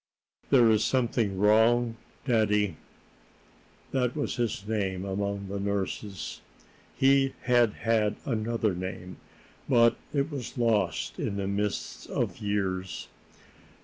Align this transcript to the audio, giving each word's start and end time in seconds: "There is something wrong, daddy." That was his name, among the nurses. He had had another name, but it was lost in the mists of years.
"There 0.49 0.67
is 0.71 0.83
something 0.83 1.37
wrong, 1.37 1.95
daddy." 2.25 2.77
That 3.91 4.15
was 4.15 4.37
his 4.37 4.65
name, 4.67 5.05
among 5.05 5.47
the 5.47 5.59
nurses. 5.59 6.41
He 6.95 7.35
had 7.43 7.73
had 7.73 8.15
another 8.25 8.73
name, 8.73 9.17
but 9.69 9.97
it 10.11 10.31
was 10.31 10.57
lost 10.57 11.19
in 11.19 11.35
the 11.35 11.47
mists 11.47 12.07
of 12.07 12.39
years. 12.39 13.09